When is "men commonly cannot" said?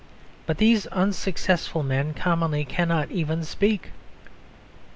1.83-3.11